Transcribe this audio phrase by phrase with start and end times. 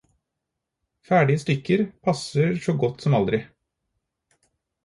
[1.09, 3.43] Ferdige stykker passer så godt som aldri.